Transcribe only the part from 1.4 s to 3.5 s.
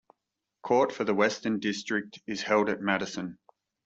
District is held at Madison.